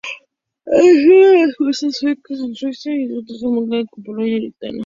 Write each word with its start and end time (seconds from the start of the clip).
Dirigió 0.65 1.29
a 1.29 1.45
las 1.45 1.55
fuerzas 1.55 1.97
suecas 1.99 2.39
en 2.39 2.55
Rusia 2.59 2.91
y 2.95 3.07
contra 3.07 3.35
la 3.39 3.49
Mancomunidad 3.49 3.85
de 3.85 4.01
Polonia-Lituania. 4.03 4.79